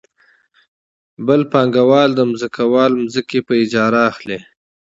[1.27, 4.39] بل پانګوال د ځمکوال ځمکې په اجاره اخلي